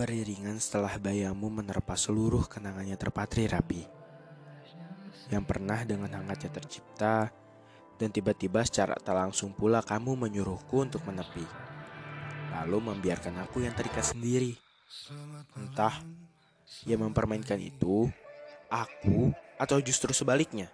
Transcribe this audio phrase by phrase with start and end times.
[0.00, 3.84] Beriringan setelah bayamu menerpa seluruh kenangannya terpatri rapi.
[5.28, 7.28] Yang pernah dengan hangatnya tercipta,
[8.00, 11.44] dan tiba-tiba secara tak langsung pula kamu menyuruhku untuk menepi.
[12.48, 14.56] Lalu membiarkan aku yang terikat sendiri.
[15.60, 16.00] Entah,
[16.88, 18.08] ia mempermainkan itu,
[18.72, 20.72] aku, atau justru sebaliknya.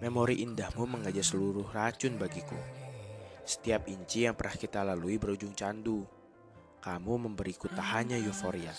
[0.00, 2.56] Memori indahmu mengajak seluruh racun bagiku.
[3.44, 6.08] Setiap inci yang pernah kita lalui berujung candu.
[6.80, 8.72] Kamu memberiku tak hanya euforia,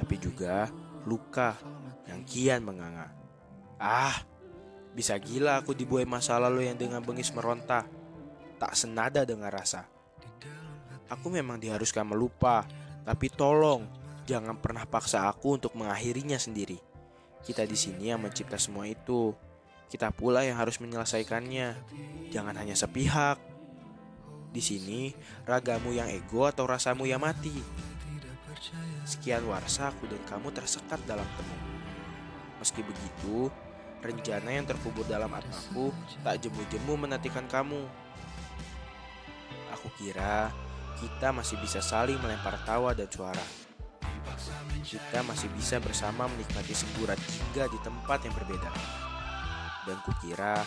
[0.00, 0.72] tapi juga
[1.04, 1.60] luka
[2.08, 3.12] yang kian menganga.
[3.76, 4.24] Ah,
[4.96, 7.84] bisa gila aku dibuai masa lalu yang dengan bengis meronta,
[8.56, 9.84] tak senada dengan rasa.
[11.12, 12.64] Aku memang diharuskan melupa,
[13.04, 13.84] tapi tolong
[14.24, 16.80] jangan pernah paksa aku untuk mengakhirinya sendiri.
[17.42, 19.34] Kita di sini yang mencipta semua itu.
[19.90, 21.74] Kita pula yang harus menyelesaikannya.
[22.30, 23.36] Jangan hanya sepihak.
[24.52, 25.08] Di sini,
[25.48, 27.56] ragamu yang ego atau rasamu yang mati.
[29.08, 31.56] Sekian warsa aku dan kamu tersekat dalam temu.
[32.60, 33.48] Meski begitu,
[34.04, 37.80] rencana yang terkubur dalam atmaku tak jemu-jemu menantikan kamu.
[39.74, 40.52] Aku kira
[41.00, 43.42] kita masih bisa saling melempar tawa dan suara.
[44.84, 48.70] Kita masih bisa bersama menikmati semburat jingga di tempat yang berbeda
[49.86, 50.62] dan kukira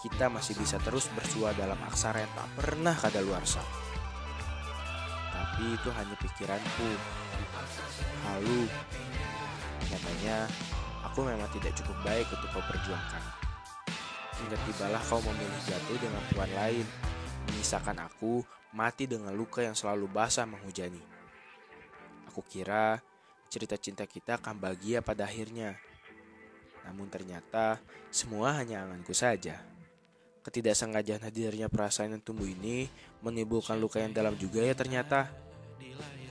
[0.00, 3.60] kita masih bisa terus bersua dalam aksara yang tak pernah kadaluarsa.
[5.36, 6.90] Tapi itu hanya pikiranku.
[8.24, 8.64] Halu.
[9.92, 10.48] Nyatanya,
[11.04, 13.22] aku memang tidak cukup baik untuk kau perjuangkan.
[14.40, 16.86] Hingga tibalah kau memilih jatuh dengan tuan lain,
[17.52, 18.40] menyisakan aku
[18.72, 21.02] mati dengan luka yang selalu basah menghujani.
[22.32, 23.04] Aku kira
[23.50, 25.76] cerita cinta kita akan bahagia pada akhirnya.
[26.88, 29.60] Namun ternyata semua hanya anganku saja.
[30.40, 32.88] Ketidaksengajaan hadirnya perasaan yang tumbuh ini
[33.20, 35.28] menimbulkan luka yang dalam juga ya ternyata.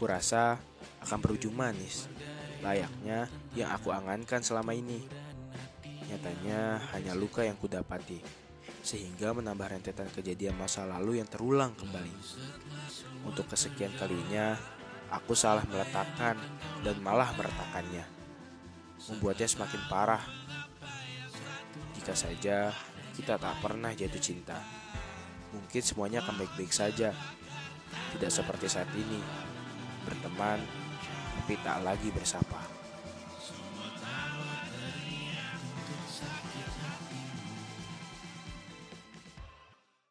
[0.02, 0.58] Kurasa
[1.06, 2.10] akan berujung manis,
[2.66, 5.06] layaknya yang aku angankan selama ini.
[6.10, 8.18] Nyatanya hanya luka yang kudapati,
[8.82, 12.16] sehingga menambah rentetan kejadian masa lalu yang terulang kembali.
[13.30, 14.58] Untuk kesekian kalinya,
[15.14, 16.34] aku salah meletakkan
[16.82, 18.10] dan malah meretakannya,
[19.14, 20.24] membuatnya semakin parah
[22.00, 22.74] jika saja
[23.20, 24.56] kita tak pernah jatuh cinta,
[25.52, 27.12] mungkin semuanya akan baik-baik saja.
[28.16, 29.20] Tidak seperti saat ini,
[30.08, 30.64] berteman
[31.50, 32.62] tapi tak lagi bersapa.